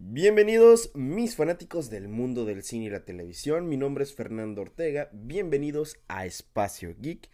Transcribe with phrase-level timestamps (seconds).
[0.00, 5.10] Bienvenidos mis fanáticos del mundo del cine y la televisión, mi nombre es Fernando Ortega,
[5.12, 7.28] bienvenidos a Espacio Geek.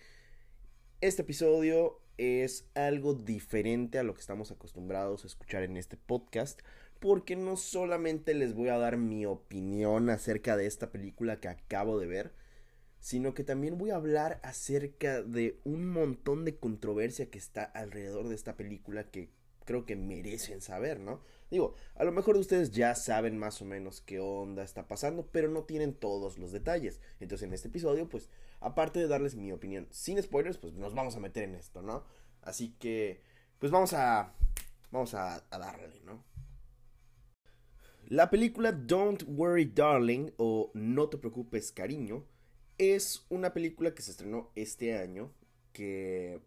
[1.02, 6.62] Este episodio es algo diferente a lo que estamos acostumbrados a escuchar en este podcast,
[7.00, 11.98] porque no solamente les voy a dar mi opinión acerca de esta película que acabo
[11.98, 12.32] de ver,
[12.98, 18.26] sino que también voy a hablar acerca de un montón de controversia que está alrededor
[18.30, 19.28] de esta película que
[19.66, 21.20] creo que merecen saber, ¿no?
[21.50, 25.48] Digo, a lo mejor ustedes ya saben más o menos qué onda está pasando, pero
[25.48, 27.00] no tienen todos los detalles.
[27.20, 28.28] Entonces en este episodio, pues,
[28.60, 32.04] aparte de darles mi opinión sin spoilers, pues nos vamos a meter en esto, ¿no?
[32.42, 33.22] Así que,
[33.58, 34.34] pues vamos a,
[34.90, 36.24] vamos a, darle, ¿no?
[38.06, 42.26] La película Don't Worry Darling o No te preocupes cariño
[42.78, 45.32] es una película que se estrenó este año
[45.72, 46.40] que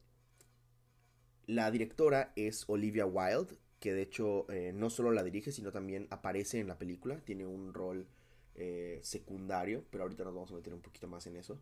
[1.46, 6.08] la directora es Olivia Wilde, que de hecho eh, no solo la dirige, sino también
[6.10, 7.20] aparece en la película.
[7.24, 8.08] Tiene un rol
[8.56, 11.62] eh, secundario, pero ahorita nos vamos a meter un poquito más en eso.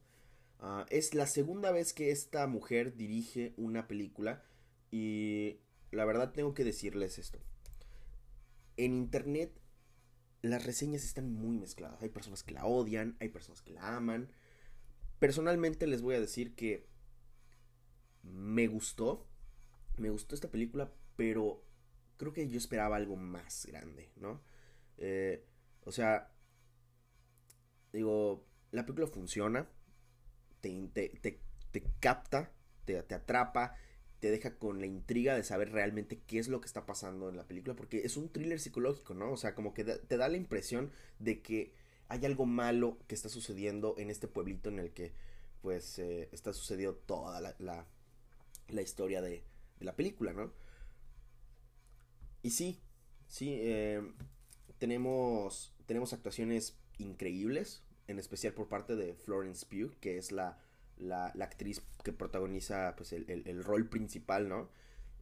[0.62, 4.44] Uh, es la segunda vez que esta mujer dirige una película
[4.89, 5.59] y
[5.92, 7.39] la verdad tengo que decirles esto.
[8.78, 9.52] En internet
[10.42, 12.02] las reseñas están muy mezcladas.
[12.02, 14.30] Hay personas que la odian, hay personas que la aman.
[15.20, 16.88] Personalmente les voy a decir que
[18.23, 19.28] me gustó,
[19.98, 21.64] me gustó esta película, pero
[22.17, 24.41] creo que yo esperaba algo más grande, ¿no?
[24.97, 25.45] Eh,
[25.83, 26.31] o sea,
[27.91, 29.67] digo, la película funciona,
[30.61, 31.39] te, te, te,
[31.71, 32.52] te capta,
[32.86, 33.75] te, atrapa,
[34.19, 37.38] te deja con la intriga de saber realmente qué es lo que está pasando en
[37.38, 39.31] la película, porque es un thriller psicológico, ¿no?
[39.31, 41.73] O sea, como que te da la impresión de que
[42.08, 45.13] hay algo malo que está sucediendo en este pueblito en el que,
[45.61, 47.88] pues, eh, está sucediendo toda la, la,
[48.69, 49.43] la historia de,
[49.80, 50.53] de la película, ¿no?
[52.46, 52.80] Y sí,
[53.28, 54.04] sí, eh,
[54.78, 60.60] tenemos, tenemos actuaciones increíbles, en especial por parte de Florence Pugh, que es la,
[61.00, 64.70] la, actriz que protagoniza pues, el, el, rol principal, ¿no?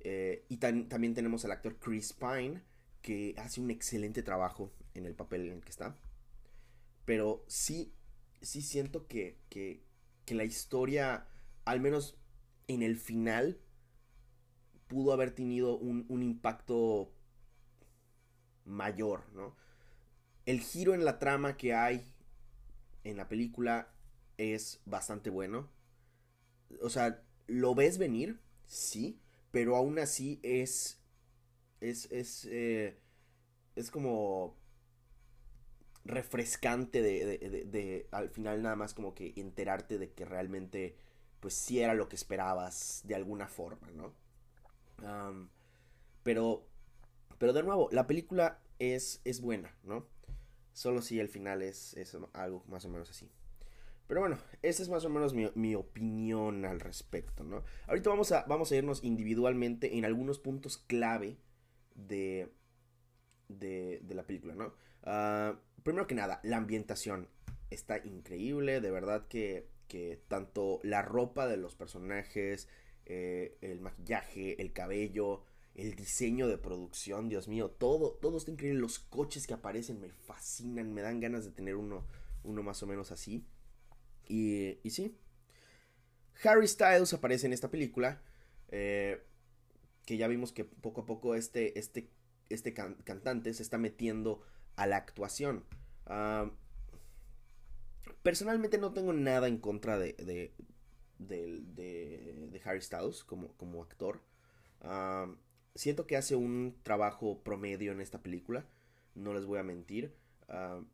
[0.02, 2.62] Eh, y también tenemos al actor Chris Pine,
[3.02, 5.96] que hace un excelente trabajo en el papel en el que está.
[7.06, 7.94] Pero sí,
[8.42, 9.82] sí siento que, que,
[10.26, 11.26] que la historia,
[11.64, 12.18] al menos
[12.68, 13.62] en el final,
[14.94, 17.13] pudo haber tenido un, un, impacto
[18.66, 19.56] mayor, ¿no?
[20.46, 22.14] El giro en la trama que hay
[23.04, 23.94] en la película
[24.38, 25.70] es bastante bueno.
[26.82, 29.20] O sea, lo ves venir, sí,
[29.52, 31.00] pero aún así es.
[31.82, 32.12] Es.
[32.12, 32.48] Es.
[32.50, 32.98] Eh,
[33.76, 34.58] es como.
[36.06, 40.98] refrescante de, de, de, Al final, nada más como que enterarte de que realmente.
[41.40, 44.14] Pues sí era lo que esperabas de alguna forma, ¿no?
[46.24, 46.66] Pero,
[47.44, 50.08] pero de nuevo, la película es, es buena, ¿no?
[50.72, 53.30] Solo si el final es, es, algo más o menos así.
[54.08, 57.66] Pero bueno, esa es más o menos mi, mi, opinión al respecto, ¿no?
[57.88, 61.36] Ahorita vamos a, vamos a irnos individualmente en algunos puntos clave
[61.96, 62.50] de,
[63.50, 64.74] de, de la película, ¿no?
[65.06, 67.28] Uh, primero que nada, la ambientación
[67.72, 72.70] está increíble, de verdad que, que tanto la ropa de los personajes,
[73.06, 75.44] eh, el maquillaje, el cabello,
[75.76, 78.80] el diseño de producción, Dios mío, todo, todo está increíble.
[78.80, 82.06] Los coches que aparecen me fascinan, me dan ganas de tener uno,
[82.44, 83.46] uno más o menos así.
[84.28, 85.18] Y, y sí,
[86.44, 88.22] Harry Styles aparece en esta película,
[88.70, 89.24] eh,
[90.06, 92.10] que ya vimos que poco a poco este, este,
[92.50, 94.42] este can cantante se está metiendo
[94.76, 95.66] a la actuación.
[96.06, 96.52] Uh,
[98.22, 100.54] personalmente no tengo nada en contra de, de,
[101.20, 101.62] de,
[102.52, 104.22] de, Harry Styles como, como actor.
[104.82, 105.36] Uh,
[105.76, 108.66] siento que hace un trabajo promedio en esta película.
[109.16, 110.16] No les voy a mentir.
[110.48, 110.86] Uh,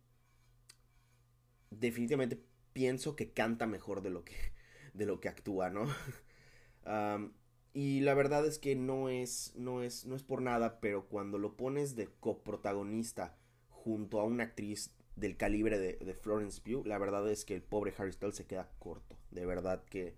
[1.71, 2.41] definitivamente
[2.73, 4.35] pienso que canta mejor de lo que,
[4.93, 5.87] de lo que actúa, ¿no?
[7.73, 11.37] y la verdad es que no es, no es, no es por nada, pero cuando
[11.37, 13.37] lo pones de coprotagonista
[13.69, 17.61] junto a una actriz del calibre de, de, Florence Pugh, la verdad es que el
[17.61, 19.17] pobre Harry Styles se queda corto.
[19.31, 20.15] De verdad que,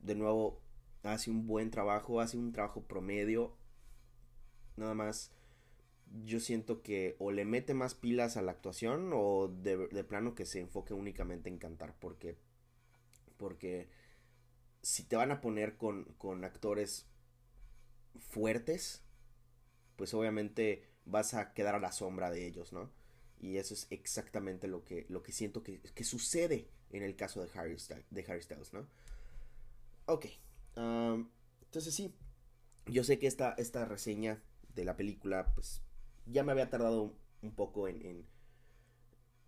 [0.00, 0.60] de nuevo,
[1.02, 3.56] hace un buen trabajo, hace un trabajo promedio.
[4.76, 5.30] Nada más,
[6.24, 10.34] yo siento que o le mete más pilas a la actuación o de, de plano
[10.34, 11.94] que se enfoque únicamente en cantar.
[11.98, 12.36] Porque,
[13.36, 13.88] porque
[14.82, 17.06] si te van a poner con, con actores
[18.18, 19.02] fuertes,
[19.96, 22.90] pues obviamente vas a quedar a la sombra de ellos, ¿no?
[23.40, 27.42] Y eso es exactamente lo que, lo que siento que, que sucede en el caso
[27.42, 28.86] de Harry, Styles, de Harry Styles, ¿no?
[30.06, 30.26] Ok.
[30.76, 31.28] Um,
[31.64, 32.14] entonces sí,
[32.86, 34.42] yo sé que esta, esta reseña
[34.74, 35.82] de la película, pues,
[36.26, 38.26] ya me había tardado un poco en,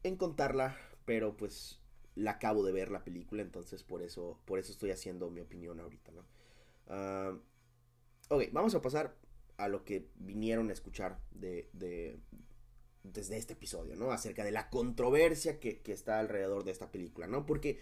[0.03, 1.81] en, contarla, pero pues
[2.15, 5.81] la acabo de ver la película, entonces por eso, por eso estoy haciendo mi opinión
[5.81, 6.25] ahorita, ¿no?
[6.89, 7.37] Ah,
[8.29, 9.17] ok, vamos a pasar
[9.57, 12.19] a lo que vinieron a escuchar de, de
[13.05, 14.11] desde este episodio, ¿no?
[14.11, 17.47] Acerca de la controversia que, que está alrededor de esta película, ¿no?
[17.47, 17.79] Porque,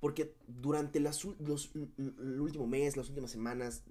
[0.00, 3.84] porque durante las, los, el último mes, las últimas semanas,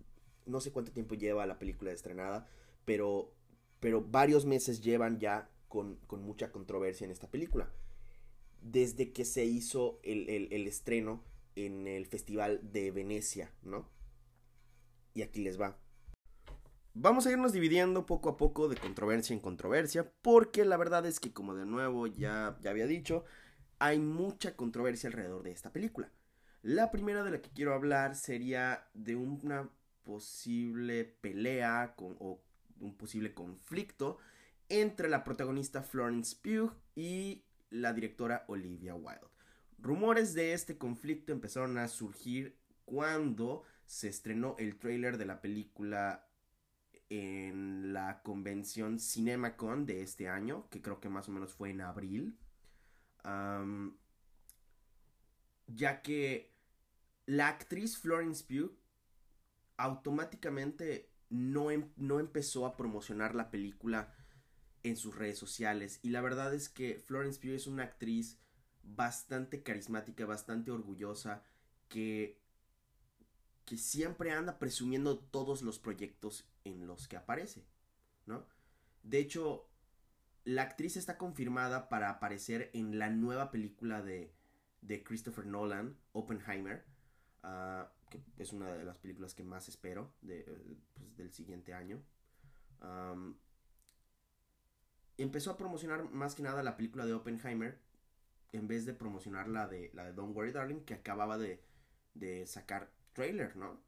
[0.46, 2.48] no sé cuánto tiempo lleva la película estrenada,
[2.86, 3.34] pero,
[3.80, 7.70] pero varios meses llevan ya con, mucha controversia en esta película.
[8.62, 11.24] Desde que se hizo el, el estreno
[11.56, 13.90] en el Festival de Venecia, ¿no?
[15.14, 15.78] Y aquí les va.
[16.96, 21.20] Vamos a irnos dividiendo poco a poco de controversia en controversia, porque la verdad es
[21.20, 23.26] que como de nuevo ya, ya había dicho,
[23.80, 26.12] hay mucha controversia alrededor de esta película.
[26.62, 29.70] La primera de la que quiero hablar sería de una
[30.04, 32.42] posible pelea con, o
[32.84, 34.18] un posible conflicto
[34.70, 39.28] entre la protagonista Florence Pugh y la directora Olivia Wilde.
[39.80, 46.28] Rumores de este conflicto empezaron a surgir cuando se estrenó el tráiler de la película
[47.10, 51.82] en la convención CinemaCon de este año, que creo que más o menos fue en
[51.82, 52.38] abril.
[55.68, 56.54] ya que
[57.26, 58.78] la actriz Florence Pugh
[59.78, 64.14] automáticamente no, em, no empezó a promocionar la película
[64.84, 66.00] en sus redes sociales.
[66.04, 68.38] Y la verdad es que Florence Pugh es una actriz
[68.84, 71.44] bastante carismática, bastante orgullosa,
[71.90, 72.40] que,
[73.66, 77.66] que siempre anda presumiendo todos los proyectos en los que aparece,
[78.28, 78.46] ¿no?
[79.02, 79.68] De hecho,
[80.44, 84.36] la actriz está confirmada para aparecer en la nueva película de,
[84.82, 86.86] de Christopher Nolan, Oppenheimer.
[87.42, 87.92] Ah,
[88.36, 90.44] que es una de las películas que más espero de,
[90.94, 92.02] pues, del siguiente año.
[95.18, 97.80] empezó a promocionar más que nada la película de Oppenheimer
[98.52, 101.64] en vez de promocionar la de, la de Don't Worry Darling que acababa de,
[102.14, 103.82] de sacar trailer, ¿no?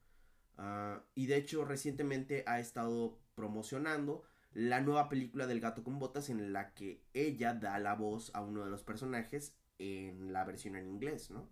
[0.58, 4.24] Ah, y de hecho recientemente ha estado promocionando
[4.54, 8.42] la nueva película del gato con botas en la que ella da la voz a
[8.42, 11.50] uno de los personajes en la versión en inglés, ¿no?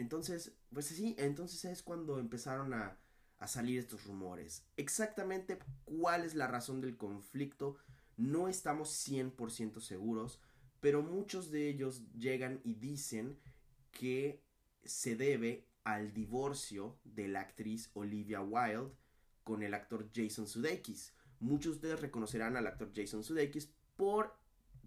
[0.00, 2.96] Entonces, pues sí, entonces es cuando empezaron a,
[3.46, 4.64] salir estos rumores.
[4.78, 7.76] Exactamente cuál es la razón del conflicto
[8.16, 10.40] no estamos 100% seguros,
[10.80, 13.38] pero muchos de ellos llegan y dicen
[13.92, 14.42] que
[14.84, 18.92] se debe al divorcio de la actriz Olivia Wilde
[19.44, 21.12] con el actor Jason Sudeikis.
[21.40, 24.34] Muchos de ustedes reconocerán al actor Jason Sudeikis por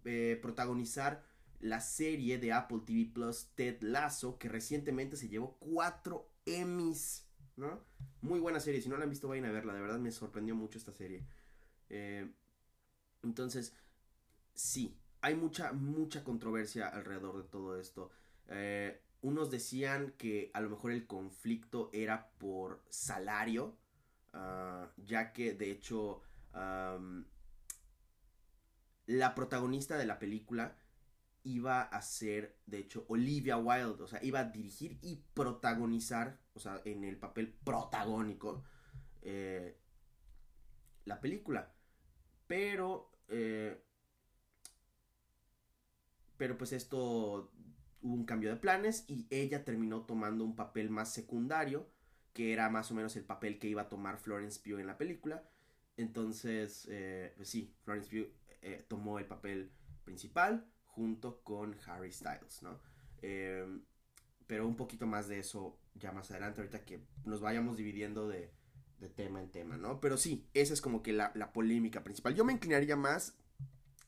[0.06, 1.24] eh, protagonizar
[1.64, 7.26] la serie de Apple TV Plus Ted Lasso, que recientemente se llevó cuatro Emmys,
[7.56, 7.80] ¿no?
[8.22, 10.56] Muy buena serie, si no la han visto vayan a verla, de verdad me sorprendió
[10.56, 11.26] mucho esta serie.
[11.90, 12.30] Eh,
[13.24, 13.74] entonces,
[14.54, 18.12] sí, hay mucha, mucha controversia alrededor de todo esto.
[18.50, 23.78] Eh, unos decían que a lo mejor el conflicto era por salario,
[24.34, 26.22] ah, ya que de hecho
[29.06, 30.76] la protagonista de la película
[31.44, 36.60] iba a ser, de hecho, Olivia Wilde, o sea, iba a dirigir y protagonizar, o
[36.60, 38.64] sea, en el papel protagónico,
[39.22, 39.78] eh,
[41.06, 41.74] la película.
[42.48, 43.84] Pero, eh,
[46.38, 47.52] pero pues esto
[48.02, 51.90] hubo un cambio de planes y ella terminó tomando un papel más secundario,
[52.34, 54.98] que era más o menos el papel que iba a tomar Florence Pugh en la
[54.98, 55.44] película.
[55.98, 58.32] Entonces, eh, pues sí, Florence Pugh
[58.88, 59.72] tomó el papel
[60.06, 62.80] principal junto con Harry Styles, ¿no?
[63.22, 63.84] Em,
[64.48, 68.52] pero un poquito más de eso ya más adelante, ahorita que nos vayamos dividiendo de,
[69.16, 70.00] tema en tema, ¿no?
[70.00, 72.36] Pero sí, esa es como que la, polémica principal.
[72.36, 73.36] Yo me inclinaría más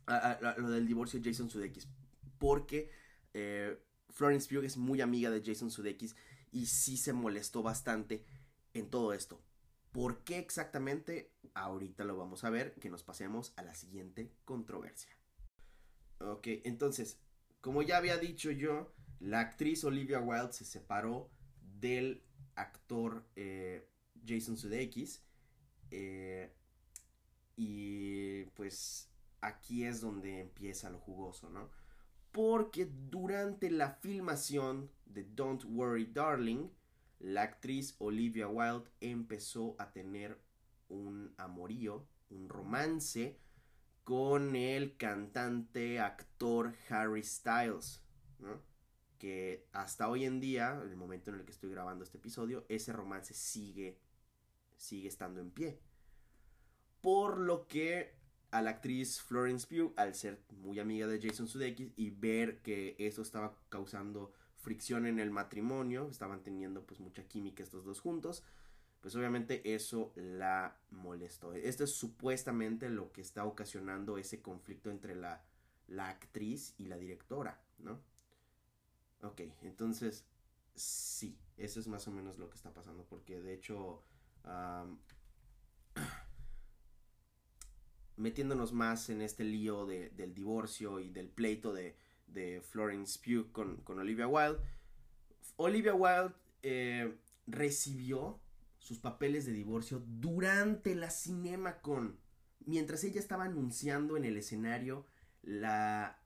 [0.05, 1.89] a, lo del divorcio de Jason Sudeikis,
[2.37, 2.89] porque
[3.33, 3.77] eh,
[4.09, 6.15] Florence Pugh es muy amiga de Jason Sudeikis
[6.53, 8.23] y sí se molestó bastante
[8.73, 9.41] en todo esto.
[9.91, 11.33] ¿Por qué exactamente?
[11.53, 15.11] Ahorita lo vamos a ver, que nos pasemos a la siguiente controversia.
[16.19, 17.19] Ok, entonces,
[17.61, 21.29] como ya había dicho yo, la actriz Olivia Wilde se separó
[21.79, 22.23] del
[22.55, 23.87] actor eh,
[24.25, 25.23] Jason Sudeikis.
[25.91, 26.51] Eh,
[27.57, 29.09] y pues
[29.41, 31.69] aquí es donde empieza lo jugoso, ¿no?
[32.31, 36.69] Porque durante la filmación de Don't Worry Darling,
[37.19, 40.37] la actriz Olivia Wilde empezó a tener
[40.89, 43.39] un amorío, un romance
[44.05, 48.01] con el cantante, actor Harry Styles.
[49.17, 52.65] Que hasta hoy en día, en el momento en el que estoy grabando este episodio,
[52.69, 53.97] ese romance sigue,
[54.77, 55.79] sigue estando en pie.
[57.01, 58.13] Por lo que
[58.51, 62.95] a la actriz Florence Pugh al ser muy amiga de Jason Sudeikis y ver que
[62.99, 68.43] eso estaba causando fricción en el matrimonio, estaban teniendo pues mucha química estos dos juntos,
[69.05, 71.53] pues obviamente eso la molestó.
[71.53, 75.43] Esto es supuestamente lo que está ocasionando ese conflicto entre la,
[75.87, 78.01] la actriz y la directora, ¿no?
[79.21, 80.25] Ok, entonces
[80.73, 84.01] sí, eso es más o menos lo que está pasando, porque de hecho
[88.17, 91.95] metiéndonos más en este lío de, del divorcio y del pleito de,
[92.25, 94.63] de Florence Pugh con, con, Olivia Wilde.
[95.57, 96.33] Olivia Wilde
[96.63, 98.39] eh, recibió
[98.85, 102.19] sus papeles de divorcio durante la CinemaCon.
[102.67, 105.07] Mientras ella estaba anunciando en el escenario
[105.41, 106.19] la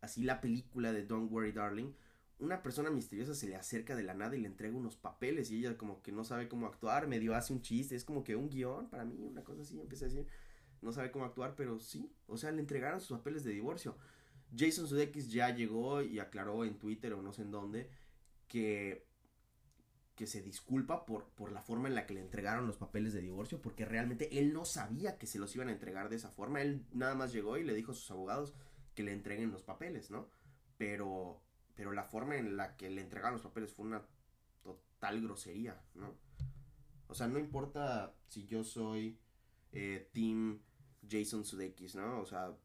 [0.00, 1.92] así la película de Don't Worry Darling,
[2.40, 5.58] una persona misteriosa se le acerca de la nada y le entrega unos papeles y
[5.58, 8.50] ella como que no sabe cómo actuar, medio hace un chiste, es como que un
[8.50, 10.26] guion para mí, una cosa así, empieza a decir,
[10.82, 13.96] no sabe cómo actuar, pero sí, o sea, le entregaron sus papeles de divorcio.
[14.56, 17.88] Jason Sudeikis ya llegó y aclaró en Twitter o no sé en dónde
[18.48, 19.06] que
[20.14, 23.20] que se disculpa por, por la forma en la que le entregaron los papeles de
[23.20, 26.60] divorcio, porque realmente él no sabía que se los iban a entregar de esa forma.
[26.60, 28.54] Él nada más llegó y le dijo a sus abogados
[28.94, 30.28] que le entreguen los papeles, ¿no?
[30.76, 31.40] Pero,
[31.74, 34.02] pero la forma en la que le entregaron los papeles fue una
[34.62, 36.14] total grosería, ¿no?
[37.08, 39.18] O sea, no importa si yo soy
[39.72, 40.60] eh, Team
[41.08, 42.20] Jason Sudeikis, ¿no?
[42.20, 42.56] O sea,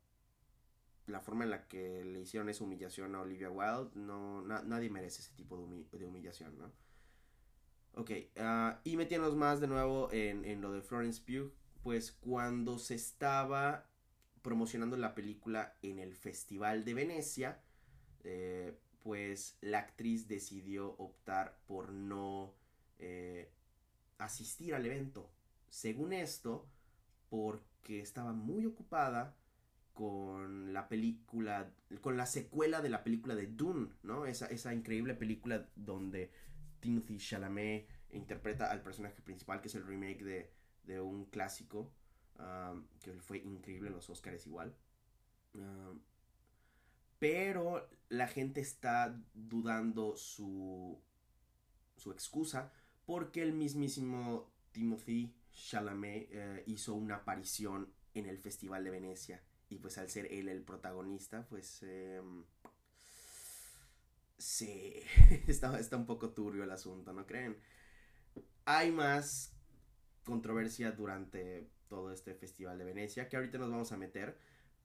[1.08, 5.22] la forma en la que le hicieron esa humillación a Olivia Wilde, no, nadie merece
[5.22, 6.72] ese tipo de, humillación, ¿no?
[7.98, 12.96] Ok, uh, y metiéndonos más de nuevo en, lo de Florence Pugh, pues cuando se
[12.96, 13.90] estaba
[14.42, 17.62] promocionando la película en el Festival de Venecia,
[18.26, 22.54] eh, pues la actriz decidió optar por no
[23.00, 23.50] eh,
[24.18, 25.32] asistir al evento.
[25.70, 26.68] Según esto,
[27.30, 29.38] porque estaba muy ocupada
[29.94, 31.72] con la película,
[32.02, 34.26] con la secuela de la película de Dune, ¿no?
[34.26, 36.32] Esa, esa increíble película donde
[36.86, 40.52] Timothy Chalamet interpreta al personaje principal, que es el remake de,
[40.84, 41.92] de un clásico,
[42.38, 44.76] um, que fue increíble en los Oscars igual.
[45.56, 46.00] Um,
[47.18, 51.02] pero la gente está dudando su,
[51.98, 52.72] su excusa
[53.04, 59.42] porque el mismísimo Timothy Chalamet eh, hizo una aparición en el Festival de Venecia.
[59.70, 61.82] Y pues al ser él el protagonista, pues...
[61.82, 62.46] Em,
[64.38, 65.02] sí,
[65.48, 67.58] está, está un poco turbio el asunto, ¿no creen?
[68.66, 69.54] Hay más
[70.24, 74.38] controversia durante todo este Festival de Venecia, que ahorita nos vamos a meter.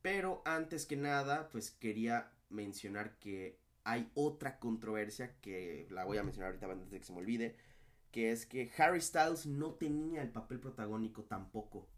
[0.02, 6.22] Pero antes que nada, pues quería mencionar que hay otra controversia que la voy a
[6.22, 7.56] mencionar ahorita antes de que se me olvide
[8.10, 11.88] que es que Harry Styles no tenía el papel protagónico tampoco.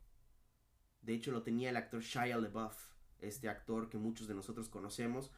[1.00, 2.76] De hecho, lo tenía el actor Shia LaBeouf,
[3.18, 5.32] este actor que muchos de nosotros conocemos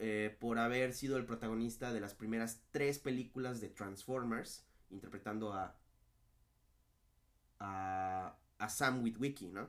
[0.00, 5.78] eh, por haber sido el protagonista de las primeras tres películas de Transformers, interpretando a,
[7.58, 9.68] a, a Sam Witwicky, ¿no?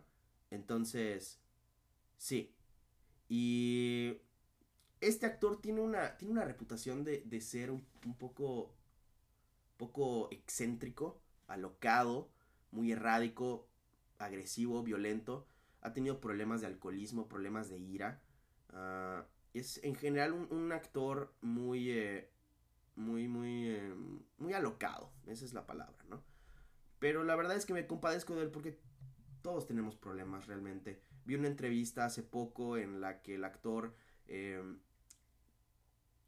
[0.49, 1.39] Entonces,
[2.17, 2.53] sí.
[3.29, 4.17] Y
[5.01, 8.75] este actor tiene una, tiene una reputación de, de ser un, un poco
[9.77, 12.29] poco excéntrico, alocado,
[12.71, 13.67] muy errático,
[14.17, 15.47] agresivo, violento.
[15.81, 18.21] Ha tenido problemas de alcoholismo, problemas de ira.
[18.69, 22.29] Ah, es en general un, actor muy, eh,
[22.95, 23.93] muy, muy, eh,
[24.37, 25.11] muy alocado.
[25.27, 26.23] Esa es la palabra, ¿no?
[26.99, 28.79] Pero la verdad es que me compadezco de él porque
[29.41, 31.01] todos tenemos problemas realmente.
[31.25, 33.95] Vi una entrevista hace poco en la que el actor
[34.27, 34.61] eh,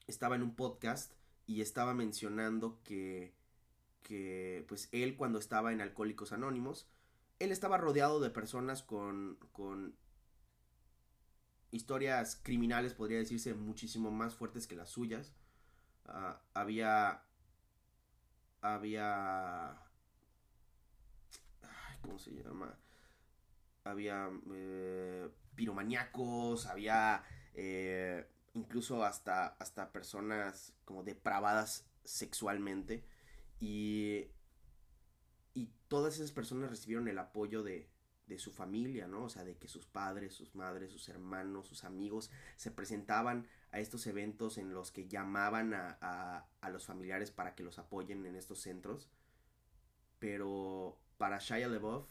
[0.07, 1.13] estaba en un podcast
[1.45, 3.33] y estaba mencionando que
[4.03, 6.87] que pues él cuando estaba en Alcohólicos Anónimos,
[7.39, 9.95] él estaba rodeado de personas con, con
[11.73, 15.33] historias criminales, podría decirse, muchísimo más fuertes que las suyas.
[16.05, 17.23] Uh, había...
[18.61, 19.77] Había...
[22.01, 22.77] ¿Cómo se llama?
[23.85, 33.05] Había eh, piromaníacos, había eh, incluso hasta, hasta personas como depravadas sexualmente.
[33.59, 34.27] Y,
[35.53, 37.89] y todas esas personas recibieron el apoyo de,
[38.27, 39.25] de su familia, ¿no?
[39.25, 43.79] O sea, de que sus padres, sus madres, sus hermanos, sus amigos se presentaban a
[43.79, 48.25] estos eventos en los que llamaban a, a, a, los familiares para que los apoyen
[48.25, 49.09] en estos centros.
[50.19, 52.07] Pero para Shia LeBoff,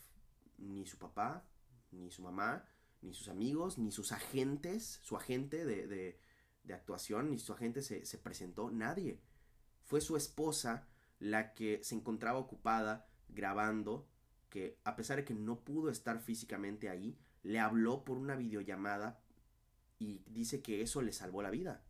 [0.59, 1.47] ni su papá,
[1.90, 2.64] ni su mamá,
[3.00, 6.21] ni sus amigos, ni sus agentes, su agente de, de,
[6.64, 9.21] de actuación, ni su agente se, se presentó, nadie.
[9.83, 10.88] Fue su esposa
[11.19, 14.09] la que se encontraba ocupada grabando,
[14.52, 19.18] que a pesar de que no pudo estar físicamente ahí, le habló por una videollamada
[19.99, 21.82] y dice que eso le salvó la vida.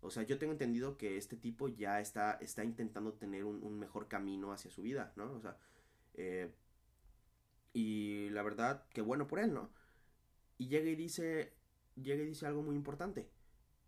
[0.00, 4.08] O sea, yo tengo entendido que este tipo ya está, está intentando tener un, mejor
[4.08, 5.30] camino hacia su vida, ¿no?
[5.30, 5.58] O sea,
[6.14, 6.54] eh,
[7.74, 9.68] y la verdad, que bueno por él, ¿no?
[10.56, 11.52] Y llega y dice,
[11.96, 13.28] llega y dice algo muy importante,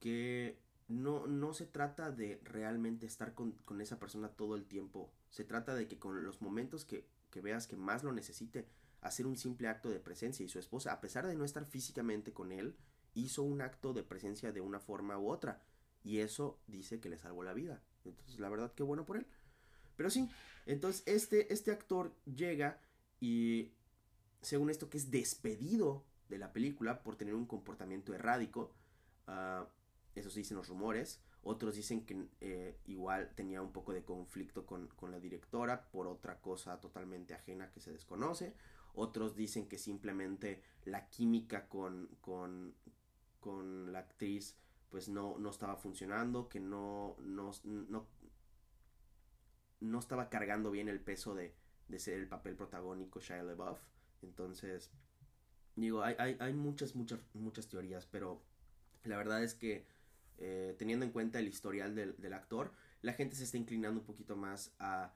[0.00, 5.10] que no, no se trata de realmente estar con, con esa persona todo el tiempo,
[5.30, 8.68] se trata de que con los momentos que, que veas que más lo necesite,
[9.00, 12.32] hacer un simple acto de presencia y su esposa, a pesar de no estar físicamente
[12.32, 12.76] con él,
[13.14, 15.60] hizo un acto de presencia de una forma u otra
[16.04, 17.82] y eso dice que le salvó la vida.
[18.04, 19.26] Entonces, la verdad, qué bueno por él.
[19.96, 20.28] Pero sí,
[20.66, 22.80] entonces este, este actor llega
[23.20, 23.72] y,
[24.40, 28.72] según esto, que es despedido de la película por tener un comportamiento errático.
[29.26, 29.64] Uh,
[30.14, 31.20] eso dicen los rumores.
[31.44, 36.06] Otros dicen que eh, igual tenía un poco de conflicto con, con, la directora por
[36.06, 38.54] otra cosa totalmente ajena que se desconoce.
[38.94, 42.74] Otros dicen que simplemente la química con, con,
[43.40, 44.56] con la actriz
[44.88, 48.06] pues no, no estaba funcionando, que no, no, no,
[49.80, 51.54] no estaba cargando bien el peso de,
[51.88, 53.80] de ser el papel protagónico Shia LaBeouf.
[54.22, 54.92] Entonces,
[55.76, 58.42] digo, hay, hay, hay, muchas, muchas, muchas teorías, pero
[59.04, 59.86] la verdad es que
[60.44, 64.34] eh, teniendo en cuenta el historial del, actor, la gente se está inclinando un poquito
[64.34, 65.14] más a,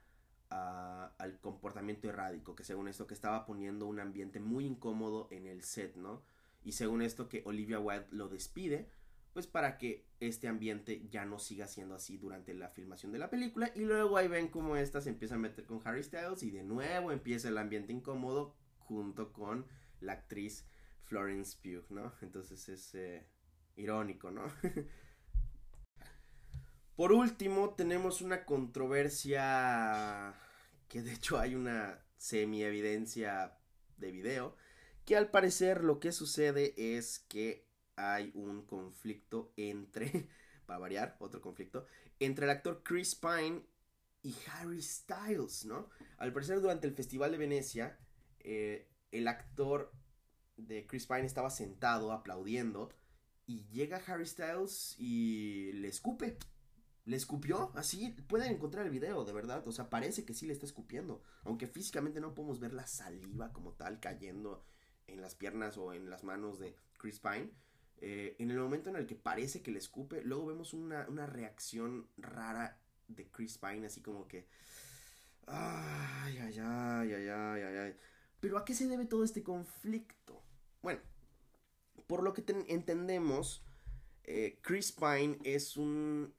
[0.48, 5.62] al comportamiento errático, que según esto que estaba poniendo un ambiente muy incómodo en el
[5.64, 6.22] set, ¿no?
[6.62, 8.88] Y según esto que Olivia Wilde lo despide
[9.32, 13.28] pues para que este ambiente ya no siga siendo así durante la filmación de la
[13.28, 16.50] película y luego ahí ven cómo esta se empieza a meter con Harry Styles y
[16.50, 19.66] de nuevo empieza el ambiente incómodo junto con
[20.00, 20.64] la actriz
[21.02, 22.14] Florence Pugh, ¿no?
[22.22, 23.26] Entonces es eh,
[23.76, 24.44] irónico, ¿no?
[26.96, 30.34] Por último, tenemos una controversia
[30.88, 33.58] que de hecho hay una semi evidencia
[33.98, 34.56] de video
[35.04, 40.28] que al parecer lo que sucede es que hay un conflicto entre,
[40.66, 41.86] para variar, otro conflicto,
[42.18, 43.62] entre el actor Chris Pine
[44.22, 45.90] y Harry Styles, ¿no?
[46.16, 47.98] Al parecer durante el Festival de Venecia,
[48.40, 49.92] eh, el actor
[50.56, 52.88] de Chris Pine estaba sentado aplaudiendo
[53.46, 56.38] y llega Harry Styles y le escupe.
[57.06, 60.52] Le escupió, así pueden encontrar el video, de verdad, o sea, parece que sí le
[60.52, 64.64] está escupiendo, aunque físicamente no podemos ver la saliva como tal cayendo
[65.06, 67.52] en las piernas o en las manos de Chris Pine,
[67.98, 72.08] eh, en el momento en el que parece que le escupe, luego vemos una, reacción
[72.18, 74.46] rara de Chris Pine, así como que.
[75.46, 77.96] Ay, ay, ay, ay, ay, ay,
[78.40, 80.42] Pero ¿a qué se debe todo este conflicto?
[80.82, 81.00] Bueno,
[82.06, 83.64] por lo que entendemos,
[84.24, 86.34] eh, Chris Pine es un.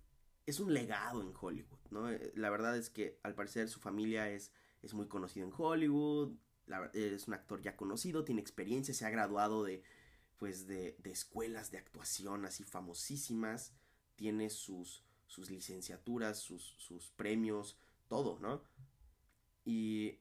[0.47, 2.09] Es un legado en Hollywood, ¿no?
[2.09, 6.31] Eh, la verdad es que al parecer su familia es, es muy conocida en Hollywood.
[6.93, 9.83] es un actor ya conocido, tiene experiencia, se ha graduado de
[10.37, 13.73] pues de, de escuelas de actuación así famosísimas,
[14.15, 18.63] tiene sus, sus licenciaturas, sus, sus premios, todo, ¿no?
[19.65, 20.19] Y,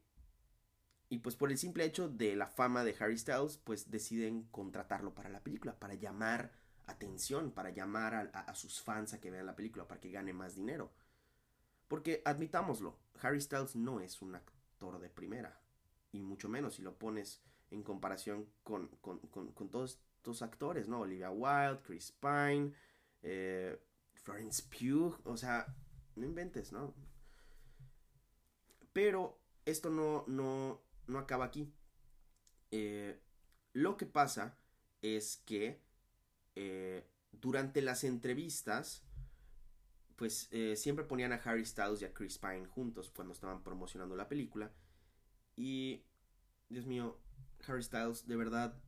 [1.11, 5.15] y pues por el simple hecho de la fama de Harry Styles, pues deciden contratarlo
[5.15, 6.51] para la película, para llamar
[6.87, 10.55] atención, para llamar a, sus fans a que vean la película, para que gane más
[10.55, 10.92] dinero.
[11.88, 15.61] Porque admitámoslo, Harry Styles no es un actor de primera,
[16.12, 21.01] y mucho menos si lo pones en comparación con, con, con, todos actores, ¿no?
[21.01, 22.72] Olivia Wilde, Chris Pine,
[23.22, 23.81] eh,
[24.14, 25.66] Florence Pugh, o sea,
[26.14, 26.94] no inventes, ¿no?
[28.92, 31.72] Pero esto no, no, no acaba aquí.
[32.70, 33.20] Eh,
[33.72, 34.59] lo que pasa
[35.03, 35.86] es que
[36.57, 39.03] eh, durante las entrevistas,
[40.16, 44.29] pues siempre ponían a Harry Styles y a Chris Pine juntos cuando estaban promocionando la
[44.29, 44.73] película.
[45.57, 46.07] Y,
[46.71, 47.21] Dios mío,
[47.66, 48.81] Harry Styles, de verdad,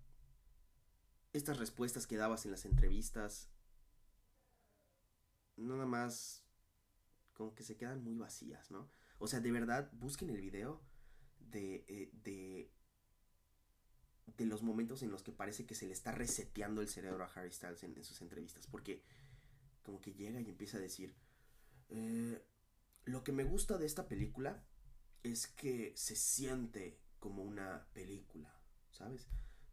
[1.33, 3.51] estas respuestas que dabas en las entrevistas,
[5.57, 6.45] nada más
[7.35, 8.91] como que se quedan muy vacías, ¿no?
[9.19, 10.83] O sea, de verdad, busquen el video
[11.39, 12.71] de, eh, de,
[14.37, 17.33] de los momentos en los que parece que se le está reseteando el cerebro a
[17.35, 19.03] Harry Styles en, sus entrevistas, porque
[19.83, 21.15] como que llega y empieza a decir,
[21.89, 22.45] eh,
[23.05, 24.63] lo que me gusta de esta película
[25.23, 28.55] es que se siente como una película,
[28.91, 29.29] ¿sabes?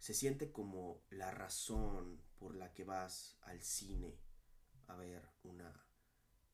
[0.06, 4.20] se siente como la razón por la que vas al cine
[4.86, 5.84] a ver una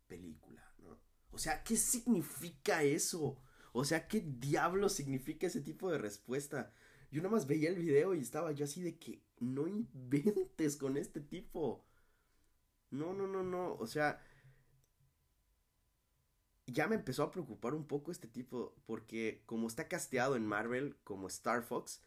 [0.07, 0.97] película, ¿no?
[1.31, 3.37] O sea, ¿qué significa eso?
[3.73, 6.71] O sea, ¿qué diablo significa ese tipo de respuesta?
[7.11, 10.97] Yo nada más veía el video y estaba yo así de que no inventes con
[10.97, 11.83] este tipo.
[12.91, 13.75] No, no, no, no.
[13.79, 14.19] O sea,
[16.67, 20.95] ya me empezó a preocupar un poco este tipo porque como está casteado en Marvel
[21.03, 22.01] como Star Fox,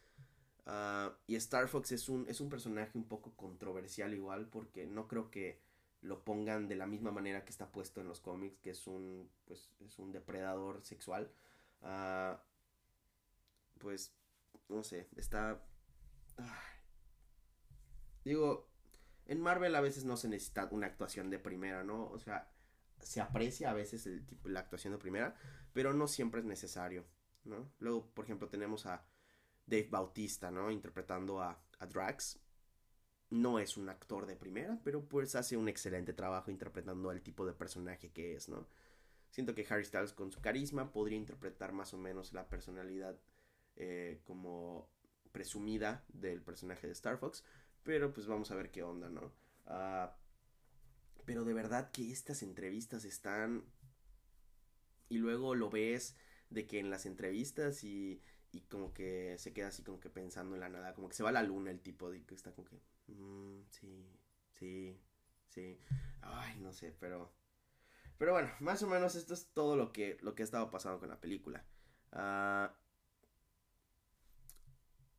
[0.66, 5.08] Ah, y Star Fox es un, es un personaje un poco controversial igual porque no
[5.08, 5.60] creo que
[6.02, 9.30] lo pongan de la misma manera que está puesto en los cómics, que es un,
[9.46, 11.30] pues, es un depredador sexual.
[11.82, 12.36] Uh,
[13.78, 14.12] pues,
[14.68, 15.62] no sé, está...
[18.24, 18.68] Digo,
[19.26, 22.06] en Marvel a veces no se necesita una actuación de primera, ¿no?
[22.10, 22.50] O sea,
[23.00, 25.34] se aprecia a veces el la actuación de primera,
[25.72, 27.04] pero no siempre es necesario,
[27.44, 27.70] ¿no?
[27.78, 29.04] Luego, por ejemplo, tenemos a
[29.66, 30.70] Dave Bautista, ¿no?
[30.70, 32.40] Interpretando a, a Drax.
[33.30, 37.46] No es un actor de primera, pero pues hace un excelente trabajo interpretando al tipo
[37.46, 38.66] de personaje que es, ¿no?
[39.30, 43.18] Siento que Harry Styles con su carisma podría interpretar más o menos la personalidad
[43.76, 44.88] eh, como
[45.32, 47.44] presumida del personaje de Star Fox,
[47.82, 49.32] pero pues vamos a ver qué onda, ¿no?
[49.66, 50.16] Ah,
[51.24, 53.64] pero de verdad que estas entrevistas están...
[55.08, 56.16] Y luego lo ves
[56.50, 60.54] de que en las entrevistas y, y como que se queda así como que pensando
[60.54, 62.52] en la nada, como que se va a la luna el tipo de que está
[62.52, 62.80] como que...
[63.08, 64.08] Mm, sí,
[64.52, 65.00] sí,
[65.48, 65.78] sí.
[66.22, 67.32] Ay, no sé, pero...
[68.16, 71.00] Pero bueno, más o menos esto es todo lo que, lo que ha estado pasando
[71.00, 71.64] con la película.
[72.12, 72.72] Uh,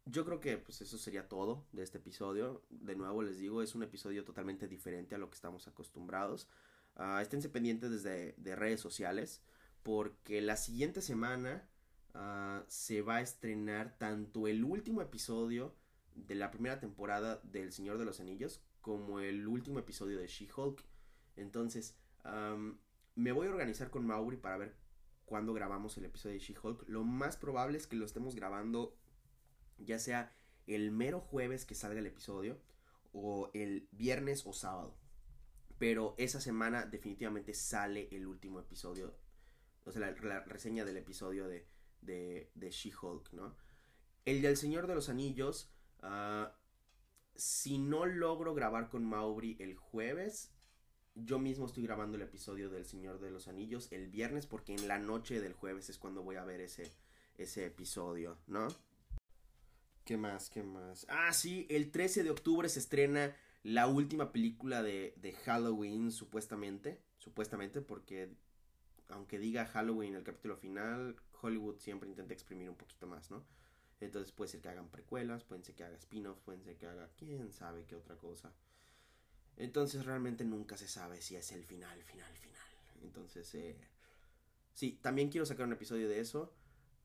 [0.05, 2.63] yo creo que pues eso sería todo de este episodio.
[2.69, 6.47] De nuevo les digo, es un episodio totalmente diferente a lo que estamos acostumbrados.
[6.95, 9.41] Uh, esténse pendientes desde de redes sociales
[9.83, 11.67] porque la siguiente semana
[12.13, 15.75] uh, se va a estrenar tanto el último episodio
[16.15, 20.83] de la primera temporada del Señor de los Anillos como el último episodio de She-Hulk.
[21.35, 21.97] Entonces,
[23.15, 24.75] me voy a organizar con Mauri para ver
[25.25, 26.87] cuándo grabamos el episodio de She-Hulk.
[26.87, 28.95] Lo más probable es que lo estemos grabando
[29.77, 30.31] ya sea
[30.67, 32.59] el mero jueves que salga el episodio
[33.13, 34.95] o el viernes o sábado.
[35.77, 39.15] Pero esa semana definitivamente sale el último episodio,
[39.83, 41.67] o sea, la, reseña del episodio de,
[42.01, 43.55] de, de She-Hulk, ¿no?
[44.23, 45.69] El del Señor de los Anillos,
[46.01, 46.47] uh,
[47.35, 50.51] si no logro grabar con Mauri el jueves,
[51.15, 54.87] yo mismo estoy grabando el episodio del Señor de los Anillos el viernes porque en
[54.87, 56.91] la noche del jueves es cuando voy a ver ese,
[57.37, 58.67] ese episodio, ¿no?
[60.05, 60.51] ¿Qué más?
[60.51, 61.07] ¿Qué más?
[61.09, 67.01] Ah, sí, el 13 de octubre se estrena la última película de, de Halloween, supuestamente.
[67.17, 68.29] Supuestamente, porque
[69.09, 73.43] aunque diga Halloween el capítulo final, Hollywood siempre intenta exprimir un poquito más, ¿no?
[73.99, 77.09] Entonces puede ser que hagan precuelas, pueden ser que haga spin-offs, pueden ser que haga
[77.17, 78.53] quién sabe qué otra cosa.
[79.57, 82.61] Entonces realmente nunca se sabe si es el final, final, final.
[83.01, 83.75] Entonces, eh,
[84.73, 86.53] sí, también quiero sacar un episodio de eso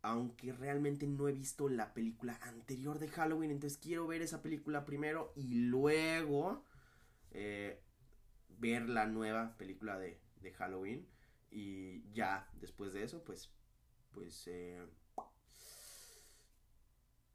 [0.02, 4.84] aunque realmente no he visto la película anterior de Halloween, entonces quiero ver esa película
[4.84, 6.64] primero y luego
[7.32, 7.82] eh,
[8.58, 11.06] ver la nueva película de, de, Halloween
[11.50, 13.50] y ya después de eso pues
[14.12, 14.84] pues eh,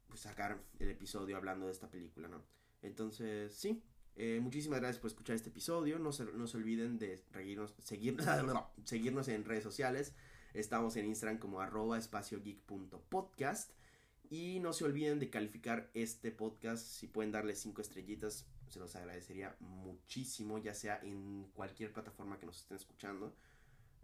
[0.08, 2.44] pues sacar el episodio hablando de esta película, ¿no?
[2.82, 3.82] Entonces, sí,
[4.14, 5.98] eh, muchísimas gracias por escuchar este episodio.
[5.98, 7.60] No se, no se olviden de seguir,
[8.84, 10.14] seguirnos en redes sociales.
[10.56, 12.00] Estamos en Instagram como arroba.
[14.30, 16.86] Y no se olviden de calificar este podcast.
[16.86, 22.46] Si pueden darle cinco estrellitas, se los agradecería muchísimo, ya sea en cualquier plataforma que
[22.46, 23.36] nos estén escuchando.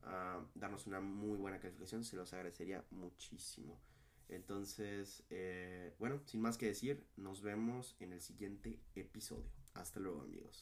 [0.04, 3.80] Uh, darnos una muy buena calificación, se los agradecería muchísimo.
[4.28, 9.50] Entonces, eh, bueno, sin más que decir, nos vemos en el siguiente episodio.
[9.72, 10.60] Hasta luego amigos.